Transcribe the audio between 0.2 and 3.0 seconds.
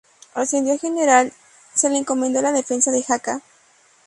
Ascendido a general se le encomendó la defensa